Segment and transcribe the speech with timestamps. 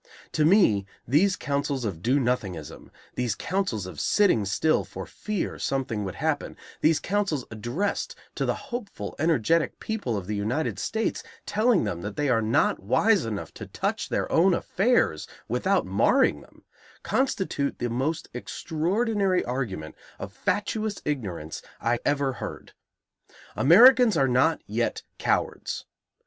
[0.31, 6.03] To me, these counsels of do nothingism, these counsels of sitting still for fear something
[6.03, 11.83] would happen, these counsels addressed to the hopeful, energetic people of the United States, telling
[11.83, 16.63] them that they are not wise enough to touch their own affairs without marring them,
[17.03, 22.73] constitute the most extraordinary argument of fatuous ignorance I ever heard.
[23.55, 25.85] Americans are not yet cowards.